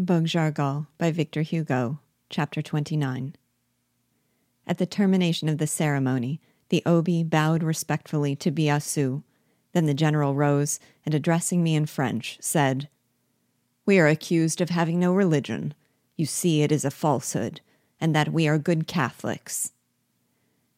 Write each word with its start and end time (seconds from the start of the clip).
Bogue 0.00 0.28
by 0.96 1.10
Victor 1.10 1.42
Hugo, 1.42 1.98
Chapter 2.30 2.62
29. 2.62 3.34
At 4.64 4.78
the 4.78 4.86
termination 4.86 5.48
of 5.48 5.58
the 5.58 5.66
ceremony, 5.66 6.40
the 6.68 6.84
Obi 6.86 7.24
bowed 7.24 7.64
respectfully 7.64 8.36
to 8.36 8.52
Biassou. 8.52 9.24
Then 9.72 9.86
the 9.86 9.94
general 9.94 10.36
rose 10.36 10.78
and, 11.04 11.16
addressing 11.16 11.64
me 11.64 11.74
in 11.74 11.86
French, 11.86 12.38
said, 12.40 12.88
We 13.86 13.98
are 13.98 14.06
accused 14.06 14.60
of 14.60 14.70
having 14.70 15.00
no 15.00 15.12
religion. 15.12 15.74
You 16.16 16.26
see, 16.26 16.62
it 16.62 16.70
is 16.70 16.84
a 16.84 16.92
falsehood, 16.92 17.60
and 18.00 18.14
that 18.14 18.32
we 18.32 18.46
are 18.46 18.56
good 18.56 18.86
Catholics. 18.86 19.72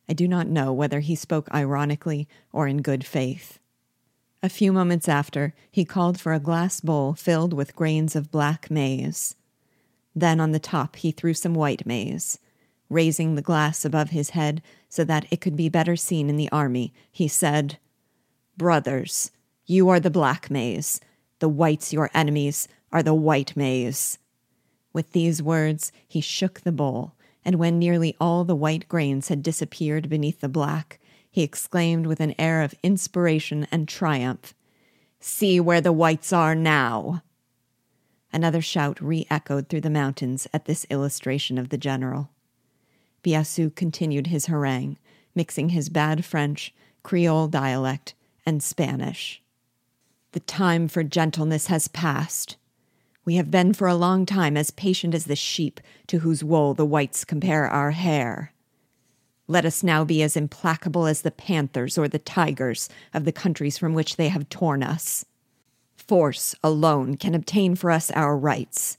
I 0.08 0.14
do 0.14 0.26
not 0.26 0.46
know 0.46 0.72
whether 0.72 1.00
he 1.00 1.14
spoke 1.14 1.52
ironically 1.52 2.26
or 2.54 2.66
in 2.66 2.80
good 2.80 3.04
faith. 3.04 3.59
A 4.42 4.48
few 4.48 4.72
moments 4.72 5.06
after, 5.06 5.54
he 5.70 5.84
called 5.84 6.18
for 6.18 6.32
a 6.32 6.40
glass 6.40 6.80
bowl 6.80 7.12
filled 7.12 7.52
with 7.52 7.76
grains 7.76 8.16
of 8.16 8.30
black 8.30 8.70
maize. 8.70 9.34
Then 10.14 10.40
on 10.40 10.52
the 10.52 10.58
top 10.58 10.96
he 10.96 11.12
threw 11.12 11.34
some 11.34 11.54
white 11.54 11.84
maize. 11.84 12.38
Raising 12.88 13.34
the 13.34 13.42
glass 13.42 13.84
above 13.84 14.10
his 14.10 14.30
head 14.30 14.62
so 14.88 15.04
that 15.04 15.26
it 15.30 15.40
could 15.42 15.56
be 15.56 15.68
better 15.68 15.94
seen 15.94 16.30
in 16.30 16.36
the 16.36 16.50
army, 16.50 16.92
he 17.12 17.28
said, 17.28 17.78
Brothers, 18.56 19.30
you 19.66 19.88
are 19.90 20.00
the 20.00 20.10
black 20.10 20.50
maize. 20.50 21.00
The 21.38 21.48
whites, 21.48 21.92
your 21.92 22.10
enemies, 22.14 22.66
are 22.92 23.02
the 23.02 23.14
white 23.14 23.56
maize. 23.56 24.18
With 24.92 25.12
these 25.12 25.42
words, 25.42 25.92
he 26.08 26.20
shook 26.20 26.60
the 26.60 26.72
bowl, 26.72 27.14
and 27.44 27.56
when 27.56 27.78
nearly 27.78 28.16
all 28.20 28.44
the 28.44 28.56
white 28.56 28.88
grains 28.88 29.28
had 29.28 29.42
disappeared 29.42 30.08
beneath 30.08 30.40
the 30.40 30.48
black, 30.48 30.98
he 31.30 31.42
exclaimed 31.42 32.06
with 32.06 32.20
an 32.20 32.34
air 32.38 32.62
of 32.62 32.74
inspiration 32.82 33.66
and 33.70 33.88
triumph, 33.88 34.54
See 35.20 35.60
where 35.60 35.80
the 35.80 35.92
whites 35.92 36.32
are 36.32 36.54
now! 36.54 37.22
Another 38.32 38.62
shout 38.62 39.00
re 39.00 39.26
echoed 39.30 39.68
through 39.68 39.82
the 39.82 39.90
mountains 39.90 40.48
at 40.52 40.64
this 40.64 40.86
illustration 40.88 41.58
of 41.58 41.68
the 41.68 41.78
general. 41.78 42.30
Biassou 43.22 43.74
continued 43.74 44.28
his 44.28 44.46
harangue, 44.46 44.96
mixing 45.34 45.70
his 45.70 45.88
bad 45.88 46.24
French, 46.24 46.74
Creole 47.02 47.48
dialect, 47.48 48.14
and 48.46 48.62
Spanish. 48.62 49.42
The 50.32 50.40
time 50.40 50.88
for 50.88 51.02
gentleness 51.02 51.66
has 51.66 51.88
passed. 51.88 52.56
We 53.24 53.34
have 53.34 53.50
been 53.50 53.74
for 53.74 53.88
a 53.88 53.94
long 53.94 54.26
time 54.26 54.56
as 54.56 54.70
patient 54.70 55.14
as 55.14 55.26
the 55.26 55.36
sheep 55.36 55.80
to 56.06 56.20
whose 56.20 56.44
wool 56.44 56.72
the 56.72 56.86
whites 56.86 57.24
compare 57.24 57.66
our 57.66 57.90
hair. 57.90 58.52
Let 59.50 59.64
us 59.64 59.82
now 59.82 60.04
be 60.04 60.22
as 60.22 60.36
implacable 60.36 61.06
as 61.06 61.22
the 61.22 61.32
panthers 61.32 61.98
or 61.98 62.06
the 62.06 62.20
tigers 62.20 62.88
of 63.12 63.24
the 63.24 63.32
countries 63.32 63.76
from 63.76 63.94
which 63.94 64.14
they 64.14 64.28
have 64.28 64.48
torn 64.48 64.80
us. 64.80 65.24
Force 65.96 66.54
alone 66.62 67.16
can 67.16 67.34
obtain 67.34 67.74
for 67.74 67.90
us 67.90 68.12
our 68.12 68.38
rights. 68.38 68.96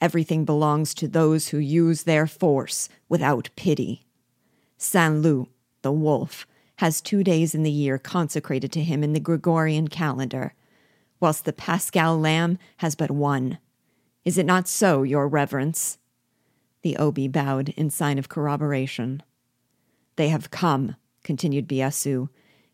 Everything 0.00 0.44
belongs 0.44 0.92
to 0.94 1.06
those 1.06 1.48
who 1.48 1.58
use 1.58 2.02
their 2.02 2.26
force 2.26 2.88
without 3.08 3.48
pity. 3.54 4.04
Saint 4.76 5.22
Loup, 5.22 5.50
the 5.82 5.92
wolf, 5.92 6.48
has 6.78 7.00
two 7.00 7.22
days 7.22 7.54
in 7.54 7.62
the 7.62 7.70
year 7.70 7.96
consecrated 7.96 8.72
to 8.72 8.82
him 8.82 9.04
in 9.04 9.12
the 9.12 9.20
Gregorian 9.20 9.86
calendar, 9.86 10.54
whilst 11.20 11.44
the 11.44 11.52
Paschal 11.52 12.18
lamb 12.18 12.58
has 12.78 12.96
but 12.96 13.12
one. 13.12 13.58
Is 14.24 14.36
it 14.36 14.46
not 14.46 14.66
so, 14.66 15.04
Your 15.04 15.28
Reverence? 15.28 15.98
The 16.82 16.96
Obi 16.96 17.28
bowed 17.28 17.68
in 17.76 17.88
sign 17.90 18.18
of 18.18 18.28
corroboration. 18.28 19.22
They 20.16 20.28
have 20.28 20.50
come, 20.50 20.96
continued 21.22 21.68
Biassou. 21.68 22.28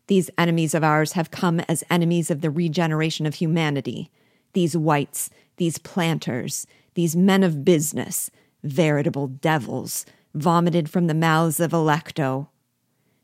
These 0.07 0.29
enemies 0.37 0.73
of 0.73 0.83
ours 0.83 1.13
have 1.13 1.31
come 1.31 1.59
as 1.61 1.83
enemies 1.89 2.29
of 2.29 2.41
the 2.41 2.49
regeneration 2.49 3.25
of 3.25 3.35
humanity. 3.35 4.11
These 4.53 4.75
whites, 4.75 5.29
these 5.57 5.77
planters, 5.77 6.67
these 6.95 7.15
men 7.15 7.43
of 7.43 7.63
business, 7.63 8.29
veritable 8.63 9.27
devils, 9.27 10.05
vomited 10.33 10.89
from 10.89 11.07
the 11.07 11.13
mouths 11.13 11.59
of 11.59 11.71
Alecto. 11.71 12.47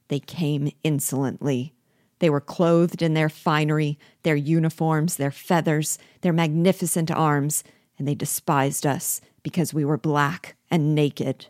They 0.07 0.19
came 0.19 0.71
insolently. 0.83 1.73
They 2.19 2.29
were 2.29 2.41
clothed 2.41 3.01
in 3.01 3.13
their 3.13 3.29
finery, 3.29 3.97
their 4.23 4.35
uniforms, 4.35 5.15
their 5.15 5.31
feathers, 5.31 5.97
their 6.21 6.33
magnificent 6.33 7.09
arms, 7.11 7.63
and 7.97 8.07
they 8.07 8.15
despised 8.15 8.85
us 8.85 9.21
because 9.43 9.73
we 9.73 9.85
were 9.85 9.97
black 9.97 10.55
and 10.69 10.93
naked. 10.93 11.47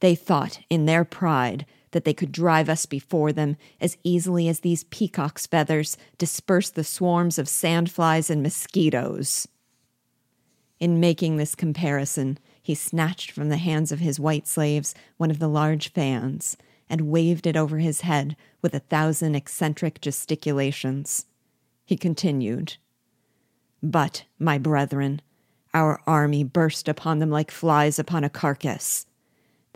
They 0.00 0.14
thought, 0.14 0.60
in 0.68 0.86
their 0.86 1.04
pride, 1.04 1.66
that 1.92 2.04
they 2.04 2.14
could 2.14 2.32
drive 2.32 2.68
us 2.68 2.86
before 2.86 3.32
them 3.32 3.56
as 3.80 3.96
easily 4.02 4.48
as 4.48 4.60
these 4.60 4.84
peacock's 4.84 5.46
feathers 5.46 5.96
disperse 6.18 6.70
the 6.70 6.84
swarms 6.84 7.38
of 7.38 7.46
sandflies 7.46 8.30
and 8.30 8.42
mosquitoes. 8.42 9.48
In 10.78 11.00
making 11.00 11.36
this 11.36 11.54
comparison, 11.54 12.38
he 12.62 12.74
snatched 12.74 13.30
from 13.30 13.48
the 13.48 13.56
hands 13.56 13.92
of 13.92 14.00
his 14.00 14.20
white 14.20 14.46
slaves 14.46 14.94
one 15.16 15.30
of 15.30 15.38
the 15.38 15.48
large 15.48 15.92
fans 15.92 16.56
and 16.88 17.08
waved 17.08 17.46
it 17.46 17.56
over 17.56 17.78
his 17.78 18.02
head 18.02 18.36
with 18.62 18.74
a 18.74 18.80
thousand 18.80 19.34
eccentric 19.34 20.00
gesticulations. 20.00 21.26
He 21.84 21.96
continued, 21.96 22.76
But, 23.82 24.24
my 24.38 24.58
brethren, 24.58 25.22
our 25.72 26.00
army 26.06 26.44
burst 26.44 26.88
upon 26.88 27.18
them 27.18 27.30
like 27.30 27.50
flies 27.50 27.98
upon 27.98 28.24
a 28.24 28.30
carcass. 28.30 29.06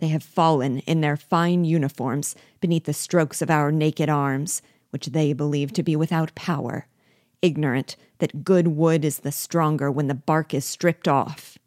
They 0.01 0.07
have 0.07 0.23
fallen 0.23 0.79
in 0.79 1.01
their 1.01 1.15
fine 1.15 1.63
uniforms 1.63 2.35
beneath 2.59 2.85
the 2.85 2.93
strokes 2.93 3.39
of 3.39 3.51
our 3.51 3.71
naked 3.71 4.09
arms, 4.09 4.63
which 4.89 5.05
they 5.05 5.31
believe 5.31 5.71
to 5.73 5.83
be 5.83 5.95
without 5.95 6.33
power, 6.33 6.87
ignorant 7.43 7.95
that 8.17 8.43
good 8.43 8.69
wood 8.69 9.05
is 9.05 9.19
the 9.19 9.31
stronger 9.31 9.91
when 9.91 10.07
the 10.07 10.15
bark 10.15 10.55
is 10.55 10.65
stripped 10.65 11.07
off. 11.07 11.59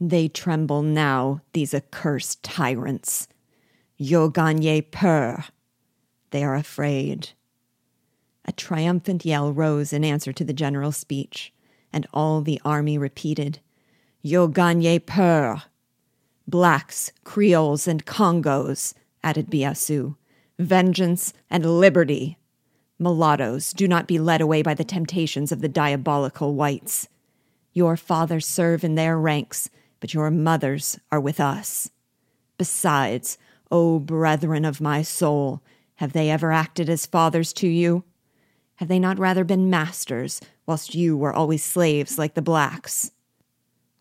They 0.00 0.26
tremble 0.26 0.80
now, 0.82 1.42
these 1.52 1.74
accursed 1.74 2.42
tyrants. 2.42 3.28
Yo 3.98 4.30
gagne 4.30 4.80
peur. 4.80 5.44
They 6.30 6.42
are 6.42 6.54
afraid. 6.54 7.30
A 8.46 8.52
triumphant 8.52 9.26
yell 9.26 9.52
rose 9.52 9.92
in 9.92 10.02
answer 10.02 10.32
to 10.32 10.44
the 10.44 10.54
general's 10.54 10.96
speech, 10.96 11.52
and 11.92 12.06
all 12.14 12.40
the 12.40 12.58
army 12.64 12.96
repeated, 12.96 13.58
Yo 14.22 14.48
gagne 14.48 14.98
peur. 14.98 15.62
Blacks, 16.50 17.12
Creoles, 17.22 17.86
and 17.86 18.04
Congos, 18.04 18.92
added 19.22 19.48
Biassou. 19.50 20.16
Vengeance 20.58 21.32
and 21.48 21.64
liberty. 21.64 22.38
Mulattoes, 22.98 23.72
do 23.72 23.86
not 23.86 24.08
be 24.08 24.18
led 24.18 24.40
away 24.40 24.60
by 24.60 24.74
the 24.74 24.84
temptations 24.84 25.52
of 25.52 25.60
the 25.60 25.68
diabolical 25.68 26.54
whites. 26.54 27.08
Your 27.72 27.96
fathers 27.96 28.46
serve 28.46 28.82
in 28.82 28.96
their 28.96 29.16
ranks, 29.16 29.70
but 30.00 30.12
your 30.12 30.28
mothers 30.30 30.98
are 31.12 31.20
with 31.20 31.38
us. 31.38 31.90
Besides, 32.58 33.38
O 33.70 34.00
brethren 34.00 34.64
of 34.64 34.80
my 34.80 35.02
soul, 35.02 35.62
have 35.94 36.12
they 36.12 36.30
ever 36.30 36.50
acted 36.50 36.90
as 36.90 37.06
fathers 37.06 37.52
to 37.54 37.68
you? 37.68 38.02
Have 38.76 38.88
they 38.88 38.98
not 38.98 39.20
rather 39.20 39.44
been 39.44 39.70
masters, 39.70 40.40
whilst 40.66 40.96
you 40.96 41.16
were 41.16 41.32
always 41.32 41.62
slaves 41.62 42.18
like 42.18 42.34
the 42.34 42.42
blacks? 42.42 43.12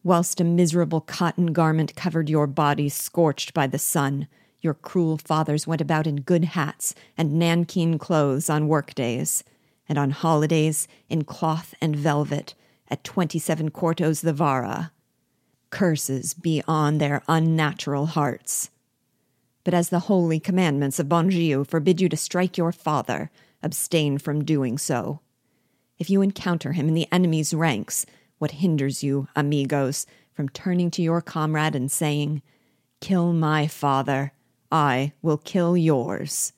Whilst 0.03 0.39
a 0.39 0.45
miserable 0.45 1.01
cotton 1.01 1.47
garment 1.47 1.95
covered 1.95 2.29
your 2.29 2.47
bodies 2.47 2.93
scorched 2.93 3.53
by 3.53 3.67
the 3.67 3.77
sun, 3.77 4.27
your 4.61 4.73
cruel 4.73 5.17
fathers 5.17 5.67
went 5.67 5.81
about 5.81 6.07
in 6.07 6.21
good 6.21 6.45
hats 6.45 6.95
and 7.17 7.41
nankeen 7.41 7.99
clothes 7.99 8.49
on 8.49 8.69
workdays, 8.69 9.43
and 9.89 9.97
on 9.97 10.11
holidays 10.11 10.87
in 11.09 11.23
cloth 11.23 11.73
and 11.81 11.95
velvet 11.95 12.55
at 12.89 13.03
twenty 13.03 13.39
seven 13.39 13.69
quartos 13.69 14.21
the 14.21 14.33
vara. 14.33 14.91
Curses 15.69 16.33
be 16.33 16.63
on 16.67 16.97
their 16.97 17.21
unnatural 17.27 18.07
hearts. 18.07 18.69
But 19.63 19.73
as 19.73 19.89
the 19.89 19.99
holy 19.99 20.39
commandments 20.39 20.99
of 20.99 21.09
Bon 21.09 21.29
forbid 21.65 21.99
you 21.99 22.07
to 22.09 22.17
strike 22.17 22.57
your 22.57 22.71
father, 22.71 23.29
abstain 23.61 24.17
from 24.17 24.45
doing 24.45 24.77
so. 24.77 25.19
If 25.97 26.09
you 26.09 26.21
encounter 26.21 26.71
him 26.71 26.87
in 26.87 26.93
the 26.93 27.07
enemy's 27.11 27.53
ranks, 27.53 28.05
what 28.39 28.51
hinders 28.51 29.03
you, 29.03 29.27
amigos, 29.35 30.07
from 30.33 30.49
turning 30.49 30.89
to 30.91 31.01
your 31.01 31.21
comrade 31.21 31.75
and 31.75 31.91
saying, 31.91 32.41
Kill 33.01 33.31
my 33.31 33.67
father, 33.67 34.33
I 34.71 35.13
will 35.21 35.37
kill 35.37 35.77
yours? 35.77 36.53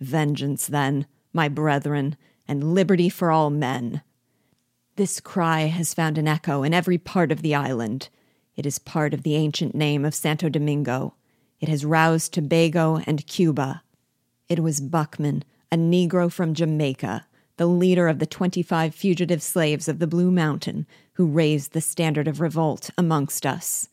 Vengeance, 0.00 0.66
then, 0.66 1.06
my 1.32 1.48
brethren, 1.48 2.16
and 2.46 2.74
liberty 2.74 3.08
for 3.08 3.30
all 3.30 3.50
men. 3.50 4.02
This 4.96 5.20
cry 5.20 5.62
has 5.62 5.94
found 5.94 6.18
an 6.18 6.28
echo 6.28 6.62
in 6.62 6.72
every 6.72 6.98
part 6.98 7.32
of 7.32 7.42
the 7.42 7.54
island. 7.54 8.08
It 8.54 8.64
is 8.64 8.78
part 8.78 9.12
of 9.12 9.22
the 9.22 9.34
ancient 9.34 9.74
name 9.74 10.04
of 10.04 10.14
Santo 10.14 10.48
Domingo. 10.48 11.14
It 11.60 11.68
has 11.68 11.84
roused 11.84 12.32
Tobago 12.32 13.00
and 13.06 13.26
Cuba. 13.26 13.82
It 14.48 14.60
was 14.60 14.80
Buckman, 14.80 15.44
a 15.70 15.76
Negro 15.76 16.32
from 16.32 16.54
Jamaica, 16.54 17.26
the 17.56 17.66
leader 17.66 18.08
of 18.08 18.18
the 18.18 18.26
25 18.26 18.94
fugitive 18.94 19.42
slaves 19.42 19.88
of 19.88 19.98
the 19.98 20.06
Blue 20.06 20.30
Mountain, 20.30 20.86
who 21.14 21.26
raised 21.26 21.72
the 21.72 21.80
standard 21.80 22.28
of 22.28 22.40
revolt 22.40 22.90
amongst 22.98 23.46
us. 23.46 23.88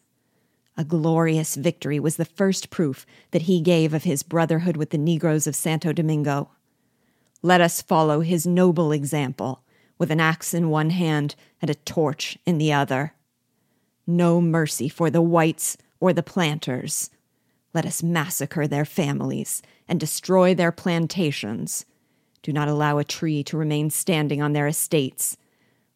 A 0.75 0.83
glorious 0.83 1.55
victory 1.55 1.99
was 1.99 2.17
the 2.17 2.25
first 2.25 2.69
proof 2.69 3.05
that 3.31 3.43
he 3.43 3.61
gave 3.61 3.93
of 3.93 4.03
his 4.03 4.23
brotherhood 4.23 4.75
with 4.75 4.89
the 4.89 4.97
Negroes 4.97 5.47
of 5.47 5.55
Santo 5.55 5.93
Domingo. 5.93 6.49
Let 7.41 7.61
us 7.61 7.81
follow 7.81 8.21
his 8.21 8.47
noble 8.47 8.91
example, 8.91 9.63
with 9.97 10.09
an 10.09 10.19
axe 10.19 10.53
in 10.53 10.69
one 10.69 10.89
hand 10.89 11.35
and 11.61 11.69
a 11.69 11.75
torch 11.75 12.37
in 12.45 12.57
the 12.57 12.73
other. 12.73 13.13
No 14.07 14.41
mercy 14.41 14.89
for 14.89 15.09
the 15.09 15.21
whites 15.21 15.77
or 15.99 16.11
the 16.11 16.23
planters. 16.23 17.09
Let 17.73 17.85
us 17.85 18.03
massacre 18.03 18.67
their 18.67 18.85
families 18.85 19.61
and 19.87 19.99
destroy 19.99 20.53
their 20.53 20.71
plantations. 20.71 21.85
Do 22.43 22.53
not 22.53 22.67
allow 22.67 22.99
a 22.99 23.03
tree 23.03 23.43
to 23.45 23.57
remain 23.57 23.89
standing 23.89 24.41
on 24.41 24.53
their 24.53 24.67
estates. 24.67 25.37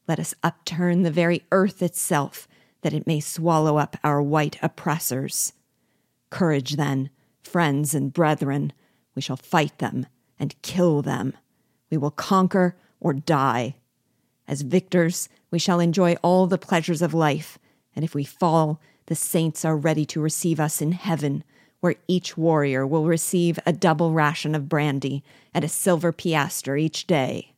Let 0.08 0.20
us 0.20 0.34
upturn 0.42 1.04
the 1.04 1.12
very 1.12 1.44
earth 1.52 1.84
itself, 1.84 2.48
that 2.82 2.94
it 2.94 3.06
may 3.06 3.20
swallow 3.20 3.78
up 3.78 3.98
our 4.04 4.22
white 4.22 4.58
oppressors. 4.64 5.54
Courage, 6.30 6.78
then, 6.78 7.10
friends 7.44 7.94
and 7.94 8.14
brethren. 8.14 8.72
We 9.14 9.22
shall 9.22 9.36
fight 9.36 9.78
them 9.80 10.08
and 10.40 10.60
kill 10.62 11.02
them. 11.02 11.34
We 11.92 11.98
will 11.98 12.12
conquer 12.12 12.78
or 13.00 13.14
die. 13.14 13.76
As 14.48 14.62
victors, 14.62 15.28
we 15.52 15.60
shall 15.60 15.80
enjoy 15.82 16.16
all 16.24 16.48
the 16.48 16.58
pleasures 16.58 17.02
of 17.02 17.14
life, 17.14 17.60
and 17.96 18.06
if 18.06 18.16
we 18.16 18.24
fall, 18.24 18.82
the 19.08 19.16
saints 19.16 19.66
are 19.66 19.76
ready 19.76 20.06
to 20.06 20.22
receive 20.22 20.60
us 20.60 20.82
in 20.82 20.94
heaven, 20.94 21.44
where 21.80 21.96
each 22.08 22.38
warrior 22.38 22.86
will 22.86 23.06
receive 23.06 23.60
a 23.66 23.74
double 23.74 24.12
ration 24.12 24.56
of 24.56 24.70
brandy 24.70 25.24
and 25.54 25.64
a 25.64 25.70
silver 25.70 26.12
piastre 26.12 26.78
each 26.78 27.08
day. 27.08 27.54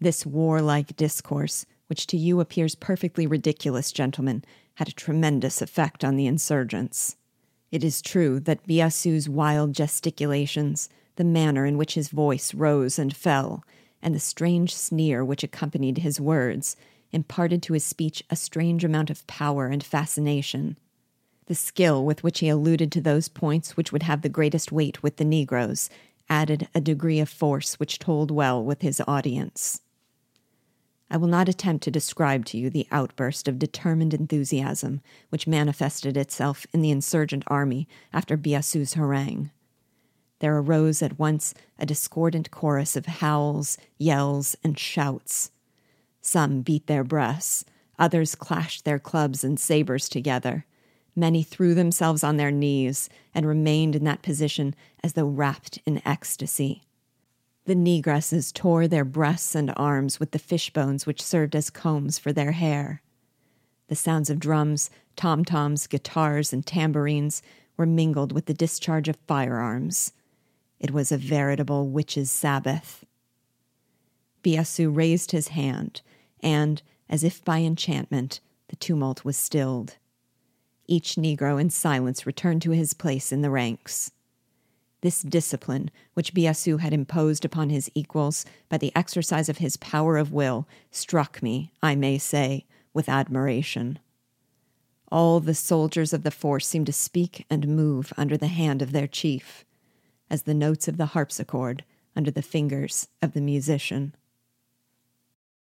This 0.00 0.24
warlike 0.24 0.96
discourse, 0.96 1.66
which 1.88 2.06
to 2.08 2.16
you 2.16 2.40
appears 2.40 2.74
perfectly 2.74 3.26
ridiculous, 3.26 3.92
gentlemen, 3.92 4.44
had 4.74 4.88
a 4.88 4.92
tremendous 4.92 5.60
effect 5.60 6.04
on 6.04 6.16
the 6.16 6.26
insurgents. 6.26 7.16
It 7.70 7.84
is 7.84 8.02
true 8.02 8.40
that 8.40 8.66
Biassou's 8.66 9.28
wild 9.28 9.74
gesticulations, 9.74 10.88
the 11.16 11.24
manner 11.24 11.66
in 11.66 11.76
which 11.76 11.94
his 11.94 12.08
voice 12.08 12.54
rose 12.54 12.98
and 12.98 13.14
fell, 13.14 13.64
and 14.02 14.14
the 14.14 14.20
strange 14.20 14.74
sneer 14.74 15.24
which 15.24 15.44
accompanied 15.44 15.98
his 15.98 16.20
words 16.20 16.76
imparted 17.12 17.62
to 17.62 17.74
his 17.74 17.84
speech 17.84 18.22
a 18.30 18.36
strange 18.36 18.84
amount 18.84 19.10
of 19.10 19.26
power 19.26 19.66
and 19.66 19.84
fascination. 19.84 20.78
The 21.50 21.56
skill 21.56 22.04
with 22.04 22.22
which 22.22 22.38
he 22.38 22.48
alluded 22.48 22.92
to 22.92 23.00
those 23.00 23.28
points 23.28 23.76
which 23.76 23.90
would 23.90 24.04
have 24.04 24.22
the 24.22 24.28
greatest 24.28 24.70
weight 24.70 25.02
with 25.02 25.16
the 25.16 25.24
Negroes 25.24 25.90
added 26.28 26.68
a 26.76 26.80
degree 26.80 27.18
of 27.18 27.28
force 27.28 27.74
which 27.74 27.98
told 27.98 28.30
well 28.30 28.64
with 28.64 28.82
his 28.82 29.02
audience. 29.08 29.80
I 31.10 31.16
will 31.16 31.26
not 31.26 31.48
attempt 31.48 31.82
to 31.82 31.90
describe 31.90 32.44
to 32.44 32.56
you 32.56 32.70
the 32.70 32.86
outburst 32.92 33.48
of 33.48 33.58
determined 33.58 34.14
enthusiasm 34.14 35.00
which 35.30 35.48
manifested 35.48 36.16
itself 36.16 36.68
in 36.72 36.82
the 36.82 36.92
insurgent 36.92 37.42
army 37.48 37.88
after 38.12 38.36
Biassou's 38.36 38.94
harangue 38.94 39.50
there 40.38 40.56
arose 40.56 41.02
at 41.02 41.18
once 41.18 41.52
a 41.80 41.84
discordant 41.84 42.52
chorus 42.52 42.94
of 42.94 43.06
howls, 43.06 43.76
yells, 43.98 44.54
and 44.62 44.78
shouts. 44.78 45.50
Some 46.20 46.60
beat 46.60 46.86
their 46.86 47.02
breasts, 47.02 47.64
others 47.98 48.36
clashed 48.36 48.84
their 48.84 49.00
clubs 49.00 49.42
and 49.42 49.58
sabers 49.58 50.08
together. 50.08 50.64
Many 51.16 51.42
threw 51.42 51.74
themselves 51.74 52.22
on 52.22 52.36
their 52.36 52.50
knees 52.50 53.08
and 53.34 53.46
remained 53.46 53.96
in 53.96 54.04
that 54.04 54.22
position 54.22 54.74
as 55.02 55.14
though 55.14 55.26
wrapped 55.26 55.78
in 55.84 56.00
ecstasy. 56.06 56.82
The 57.64 57.74
negresses 57.74 58.52
tore 58.52 58.88
their 58.88 59.04
breasts 59.04 59.54
and 59.54 59.72
arms 59.76 60.18
with 60.18 60.30
the 60.30 60.38
fish 60.38 60.72
bones 60.72 61.06
which 61.06 61.22
served 61.22 61.54
as 61.54 61.70
combs 61.70 62.18
for 62.18 62.32
their 62.32 62.52
hair. 62.52 63.02
The 63.88 63.96
sounds 63.96 64.30
of 64.30 64.38
drums, 64.38 64.90
tom 65.16 65.44
toms, 65.44 65.86
guitars, 65.86 66.52
and 66.52 66.64
tambourines 66.64 67.42
were 67.76 67.86
mingled 67.86 68.32
with 68.32 68.46
the 68.46 68.54
discharge 68.54 69.08
of 69.08 69.18
firearms. 69.26 70.12
It 70.78 70.92
was 70.92 71.12
a 71.12 71.16
veritable 71.16 71.88
witches' 71.88 72.30
Sabbath. 72.30 73.04
Biassou 74.42 74.94
raised 74.94 75.32
his 75.32 75.48
hand, 75.48 76.00
and, 76.40 76.82
as 77.08 77.22
if 77.22 77.44
by 77.44 77.58
enchantment, 77.58 78.40
the 78.68 78.76
tumult 78.76 79.24
was 79.24 79.36
stilled. 79.36 79.96
Each 80.90 81.14
Negro 81.14 81.60
in 81.60 81.70
silence 81.70 82.26
returned 82.26 82.62
to 82.62 82.72
his 82.72 82.94
place 82.94 83.30
in 83.30 83.42
the 83.42 83.50
ranks. 83.50 84.10
This 85.02 85.22
discipline, 85.22 85.92
which 86.14 86.34
Biassou 86.34 86.80
had 86.80 86.92
imposed 86.92 87.44
upon 87.44 87.70
his 87.70 87.88
equals 87.94 88.44
by 88.68 88.76
the 88.76 88.90
exercise 88.96 89.48
of 89.48 89.58
his 89.58 89.76
power 89.76 90.16
of 90.16 90.32
will, 90.32 90.66
struck 90.90 91.44
me, 91.44 91.70
I 91.80 91.94
may 91.94 92.18
say, 92.18 92.66
with 92.92 93.08
admiration. 93.08 94.00
All 95.12 95.38
the 95.38 95.54
soldiers 95.54 96.12
of 96.12 96.24
the 96.24 96.32
force 96.32 96.66
seemed 96.66 96.86
to 96.86 96.92
speak 96.92 97.46
and 97.48 97.68
move 97.68 98.12
under 98.16 98.36
the 98.36 98.48
hand 98.48 98.82
of 98.82 98.90
their 98.90 99.06
chief 99.06 99.64
as 100.28 100.42
the 100.42 100.54
notes 100.54 100.88
of 100.88 100.96
the 100.96 101.06
harpsichord 101.06 101.84
under 102.16 102.32
the 102.32 102.42
fingers 102.42 103.06
of 103.22 103.32
the 103.32 103.40
musician. 103.40 104.16